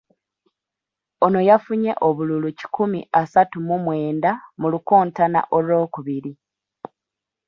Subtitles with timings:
[1.25, 6.31] Ono yafunye obululu kikumi asatu mu mwenda mu lukontana olwokubiri.